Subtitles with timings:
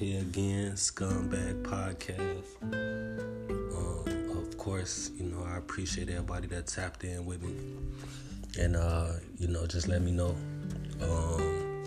[0.00, 2.62] Here again, Scumbag Podcast.
[2.62, 7.54] Um, of course, you know, I appreciate everybody that tapped in with me.
[8.58, 10.34] And, uh, you know, just let me know,
[11.02, 11.84] um,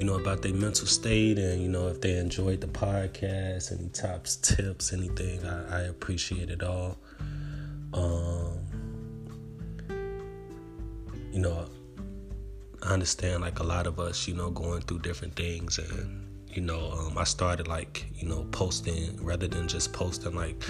[0.00, 3.88] you know, about their mental state and, you know, if they enjoyed the podcast, any
[3.90, 5.44] tops, tips, anything.
[5.46, 6.98] I, I appreciate it all.
[7.94, 8.58] Um,
[11.32, 11.68] you know,
[12.82, 16.62] I understand like a lot of us, you know, going through different things and you
[16.62, 20.62] know, um, I started like, you know, posting rather than just posting like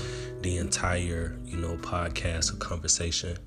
[0.43, 3.39] the entire, you know, podcast or conversation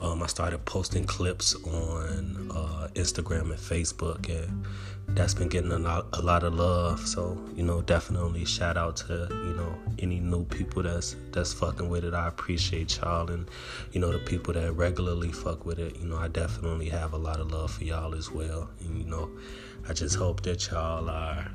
[0.00, 4.64] um, I started posting clips on uh, Instagram and Facebook, and
[5.08, 7.00] that's been getting a lot, a lot of love.
[7.00, 11.88] So you know, definitely shout out to you know any new people that's that's fucking
[11.88, 12.14] with it.
[12.14, 13.48] I appreciate y'all, and
[13.92, 15.96] you know the people that regularly fuck with it.
[15.96, 18.70] You know, I definitely have a lot of love for y'all as well.
[18.80, 19.28] And you know,
[19.88, 21.50] I just hope that y'all are,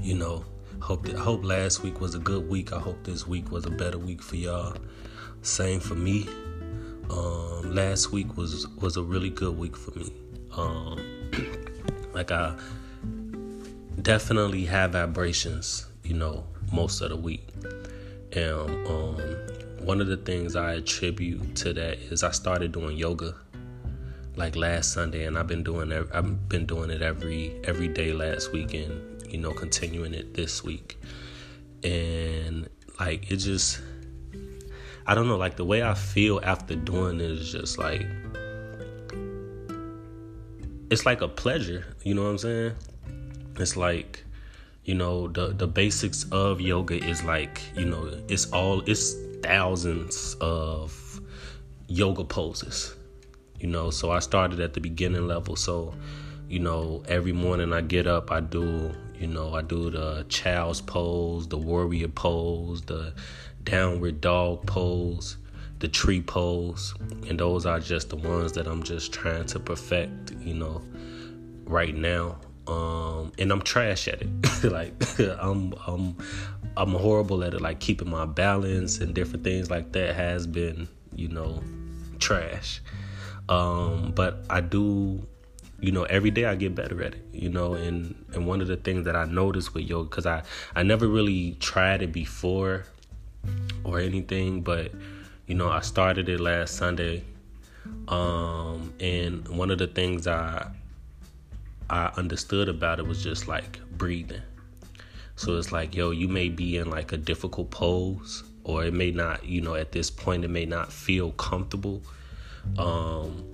[0.00, 0.44] you know,
[0.80, 2.72] hope that hope last week was a good week.
[2.72, 4.76] I hope this week was a better week for y'all.
[5.42, 6.28] Same for me.
[7.10, 10.12] Um, last week was was a really good week for me.
[10.56, 11.00] Um,
[12.14, 12.56] like I
[14.00, 17.48] definitely have vibrations, you know, most of the week.
[18.32, 19.16] And um,
[19.84, 23.34] one of the things I attribute to that is I started doing yoga
[24.36, 25.92] like last Sunday, and I've been doing.
[25.92, 30.62] I've been doing it every every day last week, and you know, continuing it this
[30.62, 31.00] week.
[31.82, 32.68] And
[33.00, 33.80] like it just
[35.06, 38.06] I don't know, like the way I feel after doing it is just like
[40.90, 42.72] it's like a pleasure, you know what I'm saying?
[43.56, 44.22] It's like,
[44.84, 50.36] you know, the the basics of yoga is like, you know, it's all it's thousands
[50.40, 51.20] of
[51.88, 52.94] yoga poses.
[53.58, 55.56] You know, so I started at the beginning level.
[55.56, 55.94] So,
[56.48, 60.80] you know, every morning I get up, I do, you know, I do the child's
[60.80, 63.14] pose, the warrior pose, the
[63.62, 65.36] downward dog pose,
[65.78, 66.92] the tree pose,
[67.28, 70.82] and those are just the ones that I'm just trying to perfect, you know,
[71.64, 72.36] right now.
[72.66, 74.64] Um, and I'm trash at it.
[74.64, 76.16] like I'm I'm
[76.76, 77.60] I'm horrible at it.
[77.60, 81.62] Like keeping my balance and different things like that has been, you know,
[82.18, 82.82] trash.
[83.48, 85.24] Um, but I do
[85.82, 88.68] you know every day i get better at it you know and and one of
[88.68, 90.42] the things that i noticed with yoga because i
[90.74, 92.86] i never really tried it before
[93.84, 94.92] or anything, but
[95.46, 97.24] you know, I started it last Sunday.
[98.08, 100.70] Um, and one of the things I
[101.90, 104.42] I understood about it was just like breathing.
[105.36, 109.10] So it's like, yo, you may be in like a difficult pose, or it may
[109.10, 112.02] not, you know, at this point, it may not feel comfortable.
[112.78, 113.44] Um,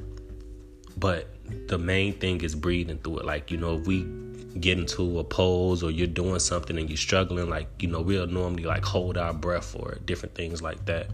[0.99, 1.29] but
[1.69, 3.25] the main thing is breathing through it.
[3.25, 4.07] Like, you know, if we
[4.61, 8.27] get into a pose or you're doing something and you're struggling, like, you know, we'll
[8.27, 11.09] normally like hold our breath or different things like that.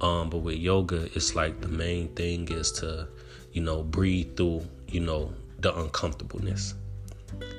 [0.00, 3.08] Um, but with yoga, it's like the main thing is to,
[3.52, 6.74] you know, breathe through, you know, the uncomfortableness.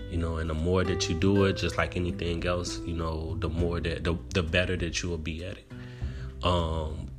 [0.10, 3.36] You know, and the more that you do it, just like anything else, you know,
[3.40, 5.72] the more that the the better that you will be at it.
[6.44, 7.12] Um,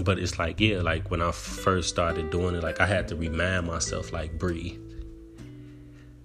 [0.00, 3.16] but it's like, yeah, like when I first started doing it, like I had to
[3.16, 4.80] remind myself, like, breathe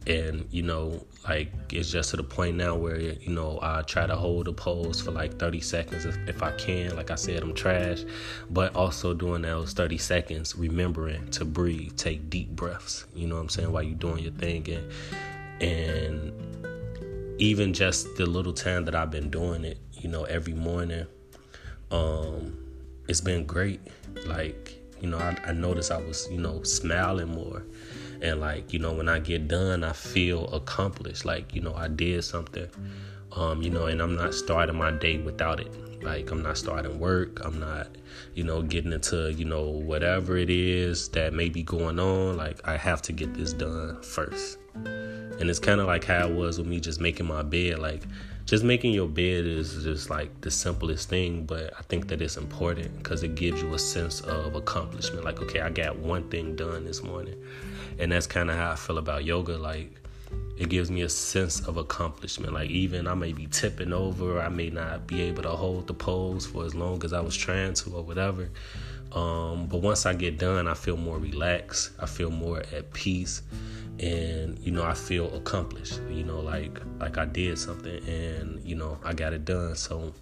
[0.06, 4.06] and you know like it's just to the point now where you know i try
[4.06, 6.96] to hold a pose for like 30 seconds if, if i can.
[6.96, 8.04] Like i said i'm trash.
[8.50, 13.06] But also doing those 30 seconds remembering to breathe take deep breaths.
[13.16, 13.72] You know what i'm saying?
[13.72, 14.68] While you're doing your thing.
[14.70, 14.92] And
[15.62, 21.06] and even just the little time that i've been doing it you know every morning
[21.92, 22.58] um
[23.08, 23.82] it's been great.
[24.26, 27.64] Like you know i, I noticed i was you know smiling more.
[28.22, 31.26] And like you know when i get done i feel accomplished.
[31.26, 32.70] Like you know i did something
[33.34, 36.04] um you know and i'm not starting my day without it.
[36.04, 37.44] Like i'm not starting work.
[37.44, 37.88] I'm not
[38.34, 42.38] you know getting into you know whatever it is that may be going on.
[42.38, 44.58] Like i have to get this done first
[45.40, 48.04] and it's kind of like how it was with me just making my bed like
[48.46, 52.38] just making your bed is just like the simplest thing but i think that it's
[52.38, 56.56] important because it gives you a sense of accomplishment like okay i got one thing
[56.56, 57.36] done this morning
[58.00, 59.58] and that's kind of how I feel about yoga.
[59.58, 59.92] Like
[60.58, 62.54] it gives me a sense of accomplishment.
[62.54, 65.94] Like even I may be tipping over, I may not be able to hold the
[65.94, 68.50] pose for as long as I was trying to or whatever.
[69.12, 71.92] Um, but once I get done, I feel more relaxed.
[72.00, 73.44] I feel more at peace,
[74.00, 76.00] and you know I feel accomplished.
[76.10, 79.76] You know, like like I did something, and you know I got it done.
[79.76, 80.14] So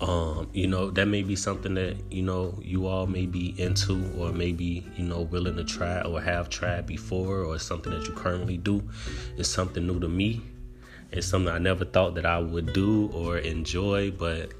[0.00, 4.10] Um, you know, that may be something that, you know, you all may be into
[4.18, 8.14] or maybe, you know, willing to try or have tried before or something that you
[8.14, 8.82] currently do.
[9.36, 10.40] It's something new to me.
[11.12, 14.52] It's something I never thought that I would do or enjoy, but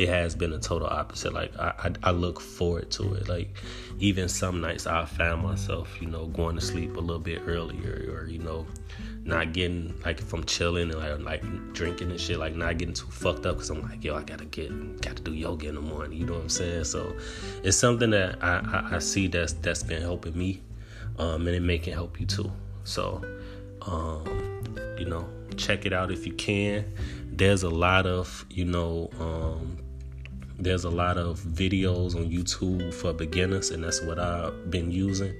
[0.00, 1.34] it has been a total opposite.
[1.34, 3.28] Like I, I, I, look forward to it.
[3.28, 3.54] Like
[3.98, 8.10] even some nights I found myself, you know, going to sleep a little bit earlier,
[8.10, 8.66] or you know,
[9.24, 13.08] not getting like I'm chilling and like, like drinking and shit, like not getting too
[13.08, 16.18] fucked up because I'm like, yo, I gotta get, gotta do yoga in the morning.
[16.18, 16.84] You know what I'm saying?
[16.84, 17.14] So
[17.62, 20.62] it's something that I, I, I see that's that's been helping me,
[21.18, 22.50] um, and it may can help you too.
[22.84, 23.22] So,
[23.82, 24.24] um,
[24.98, 26.86] you know, check it out if you can.
[27.26, 29.76] There's a lot of you know um,
[30.60, 35.34] there's a lot of videos on YouTube for beginners, and that's what I've been using.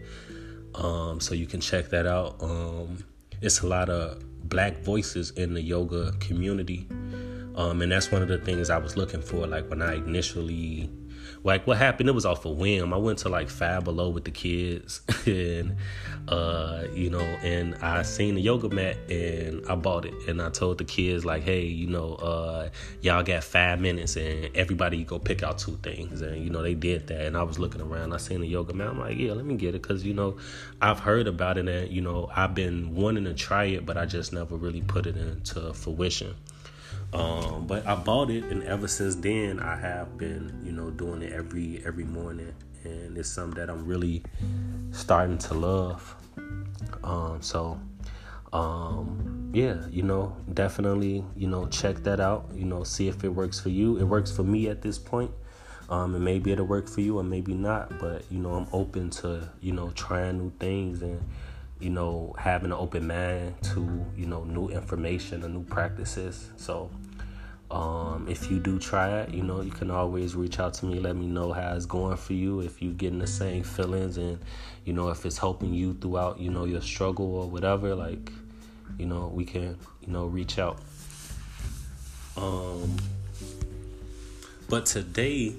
[0.74, 2.36] Um, so you can check that out.
[2.42, 3.04] Um,
[3.42, 6.86] it's a lot of black voices in the yoga community.
[7.56, 9.46] Um, and that's one of the things I was looking for.
[9.46, 10.90] Like when I initially
[11.42, 12.92] like what happened it was off a whim.
[12.92, 15.76] I went to like five below with the kids and
[16.28, 20.14] uh you know and i seen the yoga mat and i bought it.
[20.28, 22.68] And i told the kids like hey you know uh
[23.00, 26.20] y'all got five minutes and everybody go pick out two things.
[26.20, 27.26] And you know they did that.
[27.26, 28.12] And i was looking around.
[28.12, 28.88] I seen the yoga mat.
[28.88, 29.82] I'm like yeah let me get it.
[29.82, 30.36] Because you know
[30.82, 34.06] i've heard about it and you know i've been wanting to try it but i
[34.06, 36.34] just never really put it into fruition
[37.12, 41.22] um, but I bought it, and ever since then, I have been, you know, doing
[41.22, 42.54] it every every morning,
[42.84, 44.22] and it's something that I'm really
[44.92, 46.14] starting to love.
[47.02, 47.80] Um, so,
[48.52, 52.48] um, yeah, you know, definitely, you know, check that out.
[52.54, 53.96] You know, see if it works for you.
[53.98, 55.32] It works for me at this point.
[55.88, 57.98] Um, and maybe it'll work for you, or maybe not.
[57.98, 61.20] But you know, I'm open to you know trying new things and
[61.80, 66.50] you know, having an open mind to, you know, new information and new practices.
[66.56, 66.90] So,
[67.70, 70.98] um, if you do try it, you know, you can always reach out to me,
[70.98, 74.38] let me know how it's going for you, if you're getting the same feelings and,
[74.84, 78.30] you know, if it's helping you throughout, you know, your struggle or whatever, like,
[78.98, 80.80] you know, we can, you know, reach out.
[82.36, 82.96] Um,
[84.68, 85.54] but today,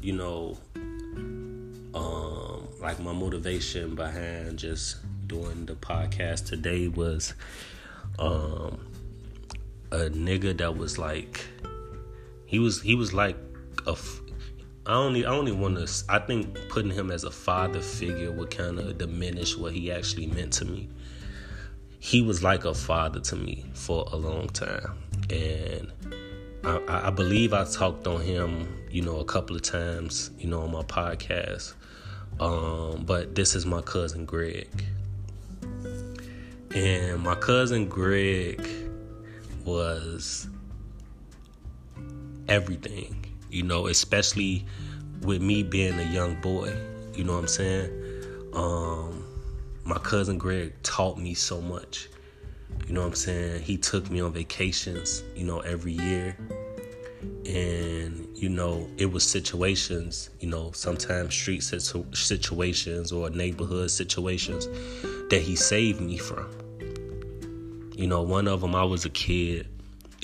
[0.00, 0.58] you know,
[1.94, 4.96] um, like my motivation behind just
[5.32, 7.32] doing the podcast today was
[8.18, 8.86] um
[9.90, 11.46] a nigga that was like
[12.44, 13.36] he was he was like
[13.86, 13.96] a
[14.84, 18.50] I only I only want to I think putting him as a father figure would
[18.50, 20.90] kind of diminish what he actually meant to me.
[21.98, 24.98] He was like a father to me for a long time,
[25.30, 25.92] and
[26.64, 30.62] I, I believe I talked on him, you know, a couple of times, you know,
[30.62, 31.74] on my podcast.
[32.40, 34.68] Um, but this is my cousin Greg.
[36.74, 38.66] And my cousin Greg
[39.62, 40.48] was
[42.48, 44.64] everything, you know, especially
[45.20, 46.74] with me being a young boy.
[47.14, 47.90] You know what I'm saying?
[48.54, 49.22] Um,
[49.84, 52.08] my cousin Greg taught me so much.
[52.86, 53.62] You know what I'm saying?
[53.62, 56.38] He took me on vacations, you know, every year.
[57.44, 64.68] And, you know, it was situations, you know, sometimes street situ- situations or neighborhood situations
[65.28, 66.48] that he saved me from.
[67.94, 69.68] You know, one of them, I was a kid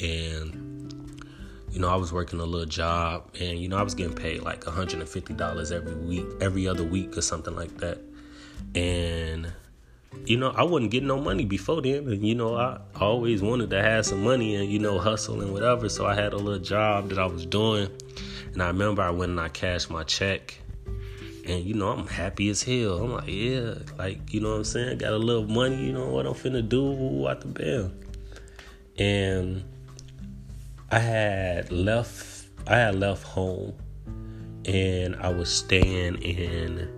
[0.03, 1.23] and,
[1.71, 4.43] you know, I was working a little job and, you know, I was getting paid
[4.43, 7.99] like $150 every week, every other week or something like that.
[8.75, 9.53] And,
[10.25, 12.09] you know, I wasn't getting no money before then.
[12.09, 15.53] And, you know, I always wanted to have some money and, you know, hustle and
[15.53, 15.91] whatever.
[15.91, 17.91] So I had a little job that I was doing.
[18.53, 20.59] And I remember I went and I cashed my check
[21.49, 22.99] and you know, I'm happy as hell.
[22.99, 24.99] I'm like, yeah, like, you know what I'm saying?
[24.99, 27.91] Got a little money, you know what I'm finna do out the bell.
[28.99, 29.65] And
[30.91, 33.75] I had left I had left home
[34.67, 36.95] and I was staying in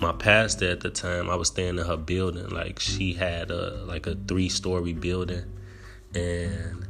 [0.00, 2.48] my pastor at the time, I was staying in her building.
[2.48, 5.44] Like she had a like a three story building
[6.14, 6.86] and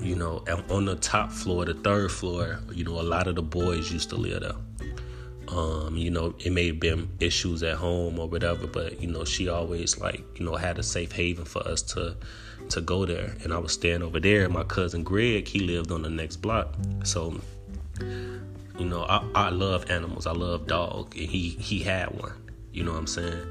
[0.00, 3.42] you know, on the top floor, the third floor, you know, a lot of the
[3.42, 4.52] boys used to live there.
[5.50, 9.24] Um, you know, it may have been issues at home or whatever, but you know,
[9.24, 12.16] she always like, you know, had a safe haven for us to
[12.70, 13.34] to go there.
[13.42, 14.44] And I was staying over there.
[14.44, 16.74] and My cousin Greg, he lived on the next block.
[17.04, 17.40] So,
[18.00, 20.26] you know, I, I love animals.
[20.26, 21.16] I love dog.
[21.16, 22.32] And he he had one.
[22.72, 23.46] You know what I'm saying?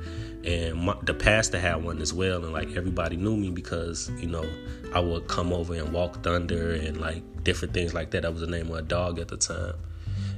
[0.45, 2.43] And my, the pastor had one as well.
[2.43, 4.47] And like everybody knew me because, you know,
[4.93, 8.21] I would come over and walk thunder and like different things like that.
[8.21, 9.73] That was the name of a dog at the time.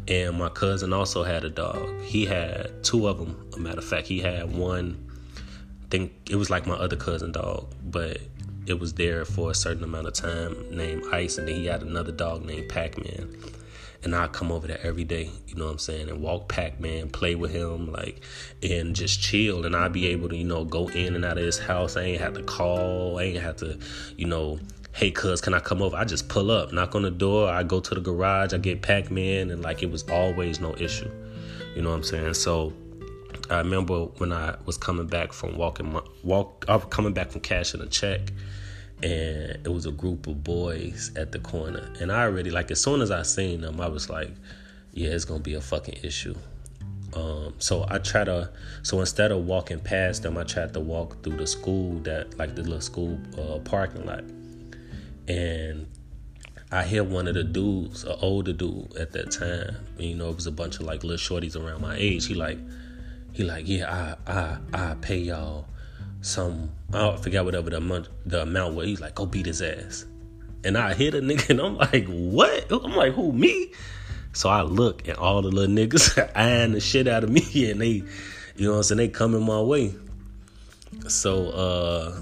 [0.10, 2.01] And my cousin also had a dog.
[2.01, 3.50] He had two of them.
[3.56, 5.08] A matter of fact, he had one.
[5.38, 8.18] I think it was like my other cousin dog, but
[8.66, 11.84] it was there for a certain amount of time named Ice, and then he had
[11.84, 13.36] another dog named Pac Man.
[14.01, 16.80] And I come over there every day, you know what I'm saying, and walk Pac
[16.80, 18.24] Man, play with him, like,
[18.63, 19.66] and just chill.
[19.66, 21.98] And I'd be able to, you know, go in and out of his house.
[21.98, 23.78] I ain't have to call, I ain't have to,
[24.16, 24.60] you know,
[25.00, 25.96] hey cuz can i come over?
[25.96, 28.82] I just pull up knock on the door i go to the garage i get
[28.82, 31.10] pac-man and like it was always no issue.
[31.74, 32.34] You know what i'm saying?
[32.34, 32.74] So
[33.50, 37.32] i remember when i was coming back from walking my walk i was coming back
[37.32, 38.20] from cashing a check
[39.01, 41.94] and it was a group of boys at the corner.
[42.01, 44.32] And i already like as soon as i seen them i was like
[44.91, 46.36] yeah it's gonna be a fucking issue.
[47.13, 48.51] Um, so I try to,
[48.84, 52.53] so instead of walking past them, I tried to walk through the school that, like
[52.53, 54.24] the little school uh, parking lot
[55.29, 55.88] and
[56.71, 60.36] I hear one of the dudes, an older dude at that time, you know, it
[60.36, 62.25] was a bunch of like little shorties around my age.
[62.25, 62.57] He like,
[63.31, 65.67] he like, yeah, I, I, I pay y'all
[66.21, 68.88] some, I forget whatever the amount, the amount was.
[68.88, 70.05] He's like, go beat his ass,
[70.63, 72.71] and I hit a nigga, and I'm like, what?
[72.71, 73.71] I'm like, who me?
[74.33, 77.81] So I look, and all the little niggas eyeing the shit out of me, and
[77.81, 78.03] they, you
[78.57, 79.93] know what I'm saying, they coming my way.
[81.07, 82.21] So uh,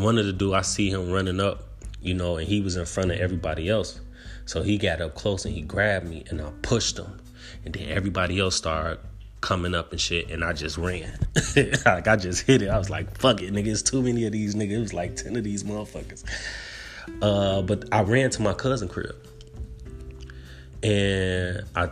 [0.00, 1.73] one of the dude, I see him running up
[2.04, 4.00] you know, and he was in front of everybody else.
[4.44, 7.20] So he got up close and he grabbed me and I pushed him.
[7.64, 8.98] And then everybody else started
[9.40, 11.18] coming up and shit, and I just ran.
[11.86, 12.68] like I just hit it.
[12.68, 13.68] I was like, fuck it, nigga.
[13.68, 14.70] It's too many of these niggas.
[14.70, 16.24] It was like 10 of these motherfuckers.
[17.20, 19.16] Uh, but I ran to my cousin crib.
[20.82, 21.90] And I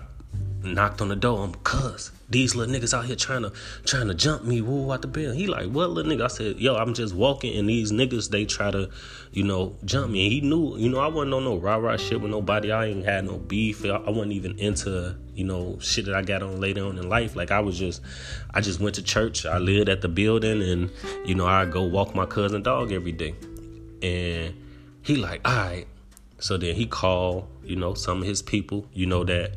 [0.65, 1.45] knocked on the door.
[1.45, 3.53] I'm cuz these little niggas out here trying to
[3.85, 5.35] trying to jump me, woo out the bed.
[5.35, 6.25] He like, what little nigga?
[6.25, 8.91] I said, yo, I'm just walking and these niggas they try to,
[9.33, 10.25] you know, jump me.
[10.25, 12.73] And he knew, you know, I wasn't on no rah rah shit with nobody.
[12.73, 13.85] I ain't had no beef.
[13.85, 17.37] I wasn't even into, you know, shit that I got on later on in life.
[17.37, 18.01] Like I was just
[18.53, 19.45] I just went to church.
[19.45, 20.91] I lived at the building and,
[21.25, 23.35] you know, I go walk my cousin dog every day.
[24.03, 24.55] And
[25.03, 25.87] he like, all right.
[26.39, 29.53] So then he called, you know, some of his people, you know, that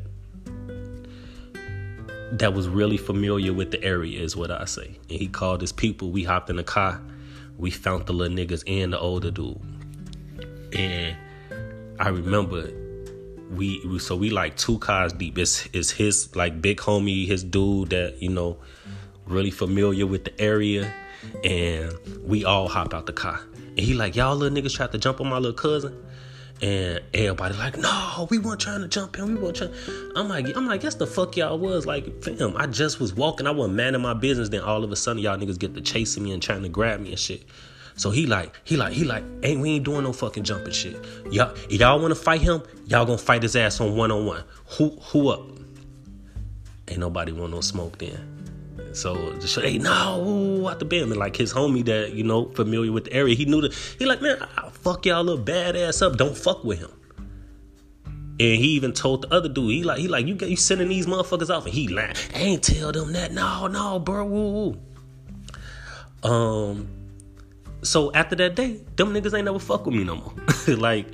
[2.32, 4.98] that was really familiar with the area is what I say.
[5.08, 6.10] And he called his people.
[6.10, 7.00] We hopped in the car.
[7.56, 9.60] We found the little niggas and the older dude.
[10.72, 11.16] And
[11.98, 12.70] I remember
[13.50, 15.38] we, so we like two cars deep.
[15.38, 18.58] It's it's his like big homie, his dude that, you know,
[19.26, 20.92] really familiar with the area.
[21.44, 23.40] And we all hopped out the car.
[23.54, 25.96] And he like, y'all little niggas tried to jump on my little cousin.
[26.62, 29.34] And everybody like, no, we weren't trying to jump in.
[29.34, 29.74] We weren't trying.
[30.14, 32.56] I'm like, I'm like, guess the fuck y'all was like, fam.
[32.56, 33.46] I just was walking.
[33.46, 34.48] I wasn't minding my business.
[34.48, 37.00] Then all of a sudden, y'all niggas get to chasing me and trying to grab
[37.00, 37.42] me and shit.
[37.96, 40.96] So he like, he like, he like, ain't we ain't doing no fucking jumping shit.
[41.30, 42.62] Y'all, if y'all want to fight him?
[42.86, 44.44] Y'all gonna fight his ass on one on one.
[44.78, 45.42] Who, who up?
[46.88, 48.35] Ain't nobody want no smoke then.
[48.92, 51.10] So just hey, no, out the band.
[51.10, 54.06] And like his homie that, you know, familiar with the area, he knew that he
[54.06, 56.16] like, man, I'll fuck y'all little badass up.
[56.16, 56.90] Don't fuck with him.
[58.38, 60.88] And he even told the other dude, he like, he like, you got you sending
[60.88, 61.64] these motherfuckers off.
[61.64, 63.32] And he like, ain't tell them that.
[63.32, 64.24] No, no, bro.
[64.24, 64.76] Woo,
[66.22, 66.30] woo.
[66.30, 66.88] Um
[67.82, 70.32] so after that day, them niggas ain't never fuck with me no more.
[70.76, 71.06] like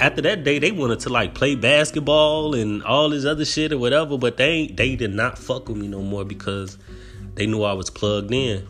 [0.00, 3.78] after that day, they wanted to like play basketball and all this other shit or
[3.78, 6.78] whatever, but they they did not fuck with me no more because
[7.36, 8.66] they knew I was plugged in.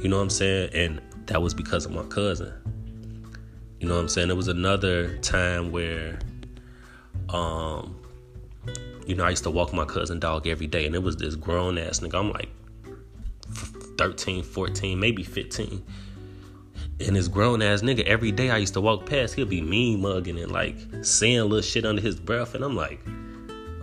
[0.00, 0.70] You know what I'm saying?
[0.74, 2.52] And that was because of my cousin.
[3.80, 4.28] You know what I'm saying?
[4.28, 6.18] There was another time where
[7.30, 8.00] um
[9.06, 11.34] you know, I used to walk my cousin dog every day and it was this
[11.34, 12.18] grown ass nigga.
[12.18, 12.48] I'm like
[13.98, 15.84] 13, 14, maybe 15.
[17.00, 20.00] And this grown ass nigga, every day I used to walk past, he'll be mean
[20.00, 22.54] mugging and like saying little shit under his breath.
[22.54, 23.00] And I'm like,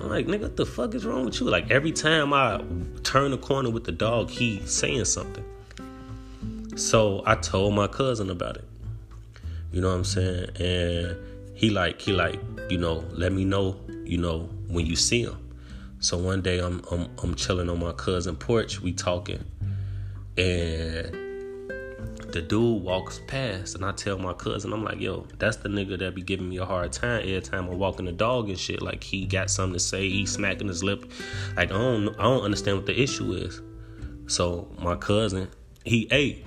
[0.02, 1.50] I'm like, nigga, what the fuck is wrong with you?
[1.50, 2.64] Like every time I
[3.04, 5.46] turn the corner with the dog, he saying something.
[6.76, 8.68] So I told my cousin about it.
[9.72, 10.50] You know what I'm saying?
[10.60, 11.18] And
[11.56, 12.40] he like, he like,
[12.70, 15.38] you know, let me know, you know, when you see him.
[16.00, 19.44] So one day I'm I'm I'm chilling on my cousin porch, we talking,
[20.36, 21.21] and
[22.32, 25.98] the dude walks past and I tell my cousin, I'm like, yo, that's the nigga
[26.00, 28.82] that be giving me a hard time every time I'm walking the dog and shit.
[28.82, 31.12] Like he got something to say, he smacking his lip.
[31.56, 33.62] Like I don't I don't understand what the issue is.
[34.28, 35.50] So my cousin,
[35.84, 36.44] he hey,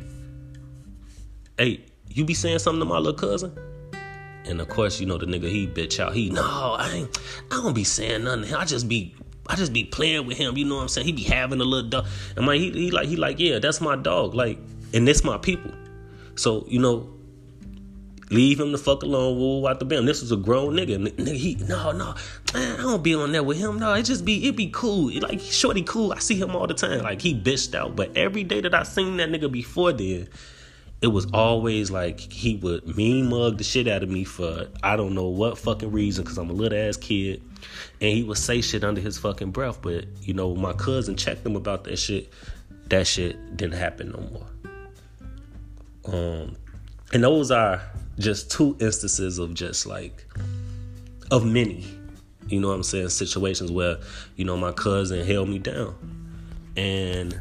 [1.58, 3.56] hey, you be saying something to my little cousin?
[4.46, 6.14] And of course, you know the nigga he bitch out.
[6.14, 6.42] He no,
[6.78, 7.18] I ain't
[7.50, 8.54] I don't be saying nothing.
[8.54, 9.14] I just be
[9.46, 11.06] I just be playing with him, you know what I'm saying?
[11.06, 12.06] He be having a little dog.
[12.36, 14.34] And my he, he like he like, yeah, that's my dog.
[14.34, 14.58] Like
[14.94, 15.72] and this my people.
[16.36, 17.10] So, you know,
[18.30, 20.08] leave him the fuck alone, woo out the band.
[20.08, 20.96] This is a grown nigga.
[20.96, 22.14] Nigga, he no, no,
[22.54, 23.78] man, I don't be on that with him.
[23.78, 25.12] No, it just be it be cool.
[25.20, 26.12] Like shorty cool.
[26.12, 27.02] I see him all the time.
[27.02, 27.96] Like he bitched out.
[27.96, 30.28] But every day that I seen that nigga before then,
[31.02, 34.96] it was always like he would mean mug the shit out of me for I
[34.96, 37.42] don't know what fucking reason because I'm a little ass kid,
[38.00, 39.82] and he would say shit under his fucking breath.
[39.82, 42.32] But you know, my cousin checked him about that shit.
[42.88, 44.73] That shit didn't happen no more.
[46.06, 46.56] Um,
[47.12, 47.80] and those are
[48.18, 50.26] just two instances of just like
[51.30, 51.86] of many,
[52.48, 53.98] you know what I'm saying, situations where
[54.36, 55.94] you know my cousin held me down,
[56.76, 57.40] and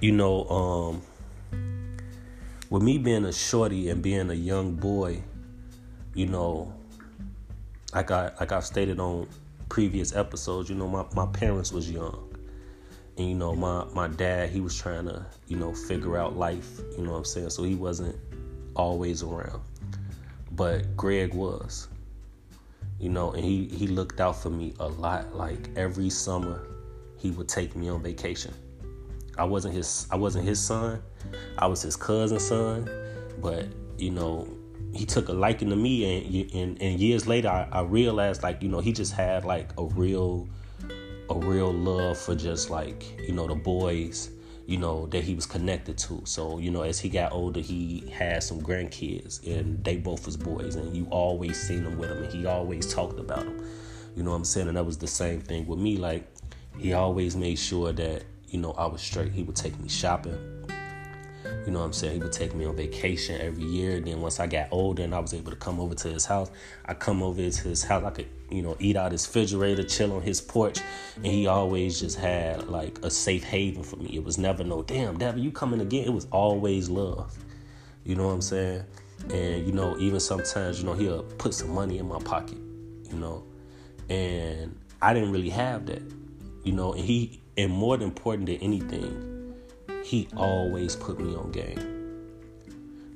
[0.00, 1.02] you know um
[2.70, 5.20] with me being a shorty and being a young boy,
[6.14, 6.72] you know,
[7.92, 9.28] like I like I've stated on
[9.68, 12.29] previous episodes, you know, my, my parents was young.
[13.20, 16.80] And you know, my, my dad, he was trying to, you know, figure out life,
[16.96, 17.50] you know what I'm saying?
[17.50, 18.16] So he wasn't
[18.74, 19.60] always around.
[20.52, 21.88] But Greg was.
[22.98, 25.36] You know, and he, he looked out for me a lot.
[25.36, 26.66] Like every summer
[27.18, 28.54] he would take me on vacation.
[29.36, 31.02] I wasn't his I wasn't his son.
[31.58, 32.88] I was his cousin's son,
[33.42, 33.66] but
[33.98, 34.48] you know,
[34.94, 38.62] he took a liking to me, and and, and years later, I, I realized like
[38.62, 40.48] you know he just had like a real
[41.30, 44.30] a real love for just like you know the boys
[44.66, 48.04] you know that he was connected to so you know as he got older he
[48.12, 52.22] had some grandkids and they both was boys and you always seen them with him
[52.22, 53.64] and he always talked about them
[54.14, 56.26] you know what i'm saying and that was the same thing with me like
[56.78, 59.32] he always made sure that you know, I was straight.
[59.32, 60.59] He would take me shopping.
[61.66, 62.14] You know what I'm saying?
[62.14, 63.96] He would take me on vacation every year.
[63.96, 66.24] And then once I got older and I was able to come over to his
[66.24, 66.50] house,
[66.86, 68.02] I come over to his house.
[68.02, 70.80] I could, you know, eat out his refrigerator, chill on his porch.
[71.16, 74.10] And he always just had like a safe haven for me.
[74.14, 76.04] It was never no, damn, Devin, you coming again?
[76.04, 77.36] It was always love.
[78.04, 78.84] You know what I'm saying?
[79.28, 83.16] And, you know, even sometimes, you know, he'll put some money in my pocket, you
[83.16, 83.44] know.
[84.08, 86.02] And I didn't really have that,
[86.64, 86.94] you know.
[86.94, 89.29] And he and more important than anything,
[90.04, 91.96] he always put me on game.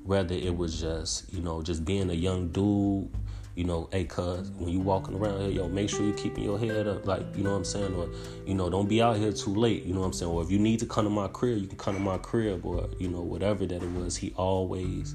[0.05, 3.11] Whether it was just, you know, just being a young dude,
[3.55, 6.59] you know, hey, cuz, when you walking around here, yo, make sure you keeping your
[6.59, 7.94] head up, like, you know what I'm saying?
[7.94, 8.09] Or,
[8.44, 10.31] you know, don't be out here too late, you know what I'm saying?
[10.31, 12.66] Or if you need to come to my crib, you can come to my crib,
[12.66, 15.14] or, you know, whatever that it was, he always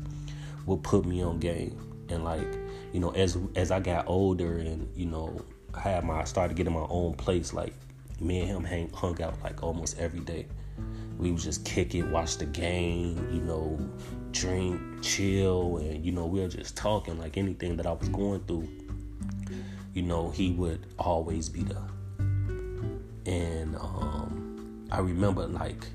[0.65, 1.77] would put me on game.
[2.09, 2.47] And like,
[2.93, 6.57] you know, as as I got older and, you know, I had my I started
[6.57, 7.73] getting my own place, like
[8.19, 10.47] me and him hang, hung out like almost every day.
[11.19, 13.77] We would just kick it, watch the game, you know,
[14.31, 18.39] drink, chill, and you know, we were just talking like anything that I was going
[18.45, 18.67] through.
[19.93, 21.77] You know, he would always be there.
[23.25, 25.85] And um, I remember like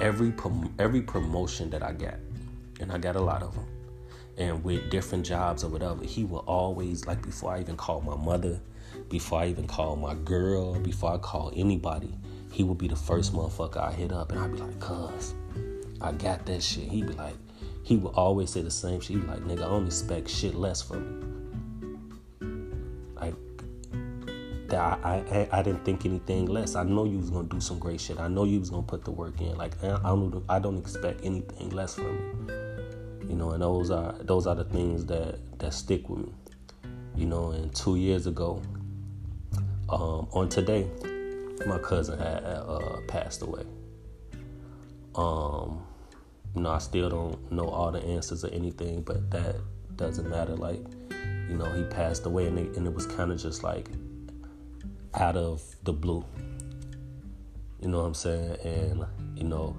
[0.00, 2.16] every prom- every promotion that I got,
[2.80, 3.66] and I got a lot of them,
[4.38, 8.16] and with different jobs or whatever, he would always like before I even called my
[8.16, 8.58] mother
[9.08, 12.12] before I even call my girl, before I call anybody,
[12.52, 15.34] he would be the first motherfucker I hit up, and I'd be like, "Cuz,
[16.00, 17.34] I got that shit." He'd be like,
[17.82, 19.16] he would always say the same shit.
[19.16, 21.32] He'd be like, "Nigga, I don't expect shit less from you."
[23.16, 23.34] Like
[24.72, 26.74] I, I I didn't think anything less.
[26.74, 28.18] I know you was gonna do some great shit.
[28.18, 29.56] I know you was gonna put the work in.
[29.56, 33.28] Like I don't I don't expect anything less from you.
[33.28, 36.32] You know, and those are those are the things that that stick with me.
[37.16, 38.62] You know, and two years ago,
[39.88, 40.88] um, on today,
[41.66, 43.64] my cousin had uh, passed away.
[45.14, 45.84] Um,
[46.54, 49.56] you know, I still don't know all the answers or anything, but that
[49.96, 50.56] doesn't matter.
[50.56, 50.80] Like,
[51.48, 53.88] you know, he passed away, and, it, and it was kind of just like
[55.14, 56.24] out of the blue.
[57.80, 58.56] You know what I'm saying?
[58.64, 59.04] And
[59.36, 59.76] you know,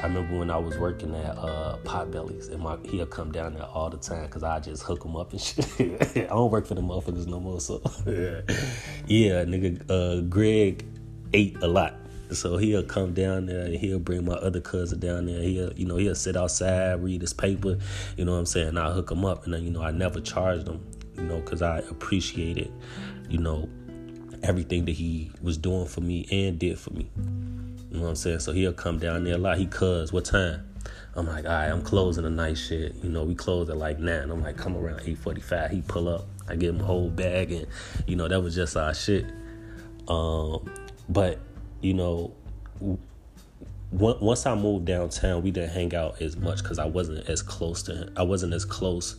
[0.00, 3.64] I remember when I was working at uh, Potbellies, and my he'll come down there
[3.64, 5.70] all the time because I just hook him up and shit.
[6.16, 8.40] I don't work for the motherfuckers no more, so yeah,
[9.06, 9.90] yeah, nigga.
[9.90, 10.84] Uh, Greg
[11.36, 11.94] ate a lot,
[12.32, 15.40] so he'll come down there and he'll bring my other cousin down there.
[15.40, 17.78] He'll, you know, he'll sit outside, read his paper.
[18.16, 18.76] You know what I'm saying?
[18.78, 20.84] I'll hook him up, and then you know, I never charged him,
[21.16, 22.72] you know, because I appreciated,
[23.28, 23.68] you know,
[24.42, 27.10] everything that he was doing for me and did for me.
[27.16, 28.40] You know what I'm saying?
[28.40, 29.58] So he'll come down there a lot.
[29.58, 30.66] He cuz, what time?
[31.14, 32.94] I'm like, all right, I'm closing the night shit.
[33.02, 34.30] You know, we close at like nine.
[34.30, 35.70] I'm like, come around 8:45.
[35.70, 36.26] He pull up.
[36.48, 37.66] I give him a whole bag, and
[38.06, 39.24] you know that was just our shit.
[40.08, 40.70] Um,
[41.08, 41.38] but
[41.80, 42.32] you know,
[43.90, 47.82] once I moved downtown, we didn't hang out as much because I wasn't as close
[47.84, 48.12] to him.
[48.16, 49.16] I wasn't as close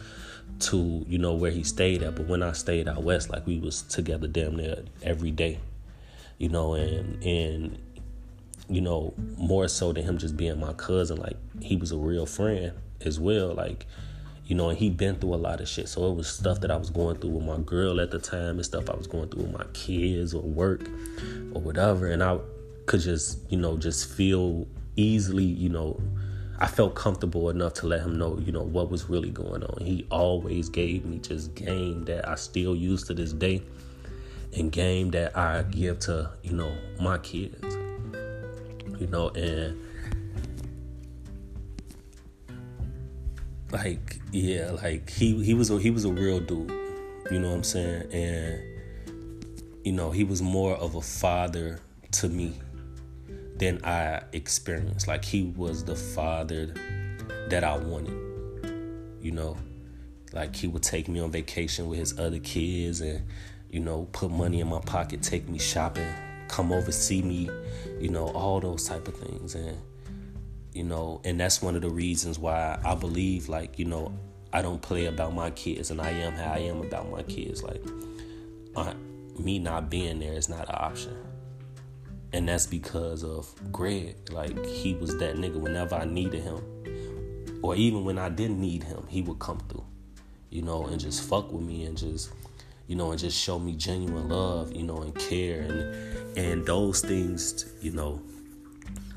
[0.60, 2.16] to you know where he stayed at.
[2.16, 5.60] But when I stayed out west, like we was together damn near every day.
[6.38, 7.80] You know, and and
[8.70, 11.18] you know, more so than him just being my cousin.
[11.18, 13.54] Like he was a real friend as well.
[13.54, 13.86] Like,
[14.48, 15.90] you know, and he been through a lot of shit.
[15.90, 18.56] So it was stuff that I was going through with my girl at the time
[18.56, 20.90] and stuff I was going through with my kids or work
[21.52, 22.08] or whatever.
[22.08, 22.40] And I
[22.86, 26.00] could just, you know, just feel easily, you know,
[26.60, 29.86] I felt comfortable enough to let him know, you know, what was really going on.
[29.86, 33.62] He always gave me just game that I still use to this day
[34.56, 37.62] and game that I give to, you know, my kids.
[38.98, 39.78] You know, and
[43.72, 46.72] like yeah, like he he was a he was a real dude.
[47.32, 48.12] You know what I'm saying?
[48.12, 48.64] And
[49.84, 51.80] you know, he was more of a father
[52.14, 52.54] to me
[53.58, 55.08] than I experienced.
[55.08, 56.74] Like he was the father
[57.50, 58.16] that I wanted.
[59.22, 59.58] You know,
[60.32, 63.24] like he would take me on vacation with his other kids and
[63.70, 66.08] you know, put money in my pocket, take me shopping,
[66.48, 67.50] come over see me,
[68.00, 69.78] you know, all those type of things and
[70.78, 74.14] you know, and that's one of the reasons why I believe like, you know,
[74.54, 77.64] I don't play about my kids and I am how I am about my kids
[77.64, 77.82] like
[78.76, 78.94] I,
[79.40, 81.18] me not being there is not an option
[82.32, 84.16] and that's because of Greg.
[84.32, 86.62] Like he was that nigga whenever I needed him,
[87.64, 89.86] or even when I didn't need him, he would come through,
[90.52, 92.32] you know, and just fuck with me and just,
[92.86, 97.02] you know, and just show me genuine love, you know, and care and and those
[97.02, 98.22] things, you know.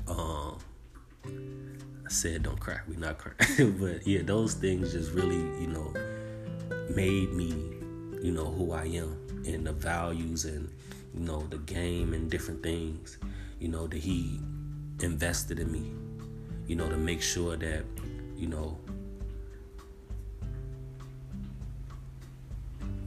[0.09, 0.59] Um,
[2.11, 5.95] I said don't cry, we not crying, but yeah, those things just really, you know,
[6.93, 7.51] made me,
[8.21, 10.69] you know, who I am and the values and
[11.15, 13.17] you know, the game and different things,
[13.61, 14.41] you know, that he
[15.01, 15.93] invested in me,
[16.67, 17.85] you know, to make sure that,
[18.37, 18.77] you know,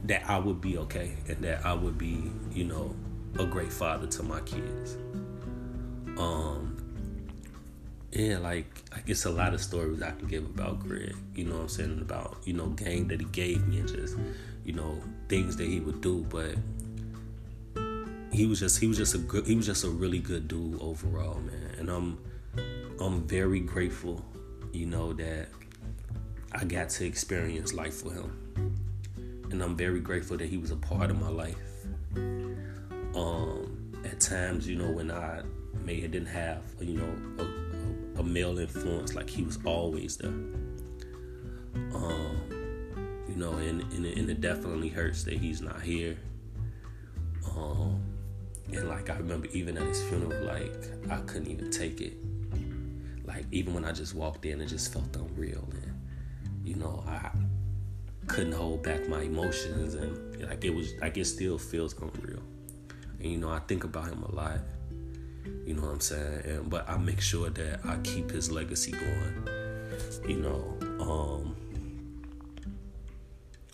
[0.04, 2.96] that I would be okay and that I would be, you know,
[3.38, 4.96] a great father to my kids.
[6.16, 6.73] Um
[8.14, 11.56] yeah, like like it's a lot of stories I can give about Greg, you know
[11.56, 14.16] what I'm saying, about, you know, game that he gave me and just,
[14.64, 16.54] you know, things that he would do, but
[18.32, 20.80] he was just he was just a good he was just a really good dude
[20.80, 21.74] overall, man.
[21.76, 22.18] And I'm
[23.00, 24.24] I'm very grateful,
[24.72, 25.48] you know, that
[26.52, 28.76] I got to experience life with him.
[29.50, 31.56] And I'm very grateful that he was a part of my life.
[32.14, 35.42] Um, at times, you know, when I
[35.84, 37.63] may have didn't have, you know, a,
[38.24, 40.30] male influence, like he was always there.
[41.94, 42.36] Um,
[43.28, 46.16] you know, and, and, and it definitely hurts that he's not here.
[47.56, 48.02] Um,
[48.72, 50.72] and like I remember even at his funeral, like
[51.10, 52.14] I couldn't even take it.
[53.24, 56.00] Like even when I just walked in, it just felt unreal, and
[56.64, 57.30] you know I
[58.26, 62.42] couldn't hold back my emotions, and like it was like it still feels unreal.
[63.20, 64.58] And you know I think about him a lot.
[65.66, 66.42] You know what I'm saying?
[66.44, 69.48] And but I make sure that I keep his legacy going.
[70.28, 71.56] You know, um,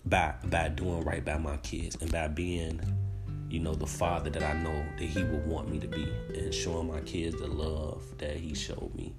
[0.05, 2.79] by by doing right by my kids and by being
[3.51, 6.53] you know, the father that I know that he would want me to be and
[6.53, 9.13] showing my kids the love that he showed me.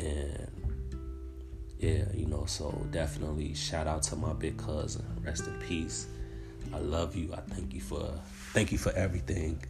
[0.00, 0.48] And
[1.78, 5.04] yeah, you know, so definitely shout out to my big cousin.
[5.22, 6.08] Rest in peace.
[6.74, 7.32] I love you.
[7.32, 8.12] I thank you for
[8.52, 9.62] thank you for everything.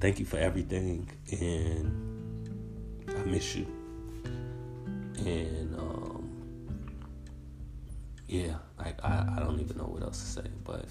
[0.00, 1.08] Thank you for everything
[1.40, 2.48] and
[3.08, 3.66] I miss you.
[5.18, 6.30] And um
[8.28, 10.86] yeah, I, I don't even know what else to say, but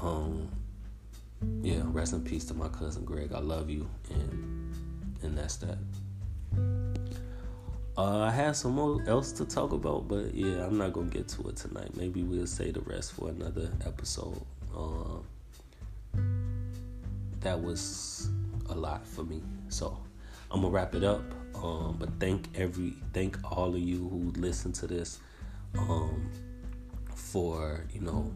[0.00, 0.48] um
[1.62, 3.32] yeah, rest in peace to my cousin Greg.
[3.32, 4.74] I love you and
[5.22, 5.78] and that's that.
[7.96, 11.28] Uh, I have some more else to talk about, but yeah, I'm not gonna get
[11.28, 11.94] to it tonight.
[11.94, 14.40] Maybe we'll say the rest for another episode.
[14.74, 15.24] Um,
[17.42, 18.30] that was
[18.68, 19.98] a lot for me, so
[20.50, 21.22] I'm gonna wrap it up.
[21.54, 25.20] Um, but thank every thank all of you who listen to this
[25.78, 26.30] um,
[27.14, 28.32] for you know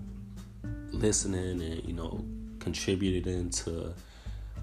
[0.90, 2.24] listening and you know
[2.58, 3.92] contributing into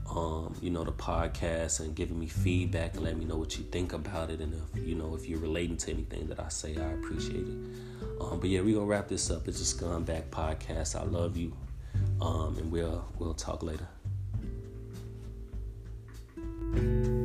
[0.09, 3.63] um, you know the podcast and giving me feedback and letting me know what you
[3.65, 6.77] think about it and if you know if you're relating to anything that I say
[6.77, 7.57] I appreciate it.
[8.21, 9.47] Um, but yeah we're gonna wrap this up.
[9.47, 10.99] It's just gone back podcast.
[10.99, 11.53] I love you.
[12.21, 13.87] Um, and we'll we'll talk later
[16.75, 17.22] thank you